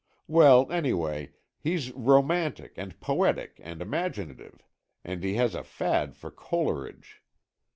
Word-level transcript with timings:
Well, 0.27 0.71
anyway, 0.71 1.31
he's 1.59 1.91
romantic 1.91 2.73
and 2.75 2.99
poetic 2.99 3.59
and 3.63 3.83
imaginative. 3.83 4.63
And 5.03 5.23
he 5.23 5.35
has 5.35 5.53
a 5.53 5.61
fad 5.63 6.15
for 6.15 6.31
Coleridge. 6.31 7.21